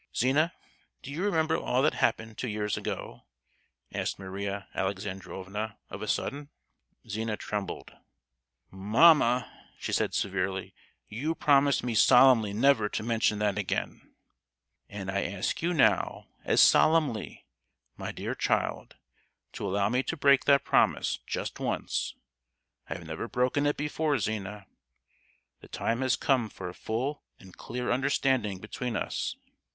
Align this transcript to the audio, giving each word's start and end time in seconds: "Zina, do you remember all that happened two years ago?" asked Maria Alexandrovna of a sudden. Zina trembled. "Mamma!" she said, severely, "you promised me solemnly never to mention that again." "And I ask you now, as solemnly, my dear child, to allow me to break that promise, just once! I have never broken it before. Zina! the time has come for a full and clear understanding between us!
"Zina, 0.17 0.51
do 1.03 1.11
you 1.11 1.23
remember 1.23 1.55
all 1.55 1.83
that 1.83 1.93
happened 1.93 2.35
two 2.35 2.47
years 2.47 2.75
ago?" 2.75 3.25
asked 3.93 4.17
Maria 4.17 4.67
Alexandrovna 4.73 5.77
of 5.91 6.01
a 6.01 6.07
sudden. 6.07 6.49
Zina 7.07 7.37
trembled. 7.37 7.95
"Mamma!" 8.71 9.47
she 9.77 9.91
said, 9.93 10.15
severely, 10.15 10.73
"you 11.07 11.35
promised 11.35 11.83
me 11.83 11.93
solemnly 11.93 12.51
never 12.51 12.89
to 12.89 13.03
mention 13.03 13.37
that 13.37 13.59
again." 13.59 14.15
"And 14.89 15.11
I 15.11 15.21
ask 15.21 15.61
you 15.61 15.71
now, 15.71 16.25
as 16.43 16.61
solemnly, 16.61 17.45
my 17.95 18.11
dear 18.11 18.33
child, 18.33 18.95
to 19.53 19.67
allow 19.67 19.87
me 19.87 20.01
to 20.01 20.17
break 20.17 20.45
that 20.45 20.65
promise, 20.65 21.19
just 21.27 21.59
once! 21.59 22.15
I 22.89 22.95
have 22.95 23.05
never 23.05 23.27
broken 23.27 23.67
it 23.67 23.77
before. 23.77 24.17
Zina! 24.17 24.65
the 25.59 25.67
time 25.67 26.01
has 26.01 26.15
come 26.15 26.49
for 26.49 26.69
a 26.69 26.73
full 26.73 27.21
and 27.39 27.55
clear 27.55 27.91
understanding 27.91 28.57
between 28.57 28.95
us! 28.97 29.35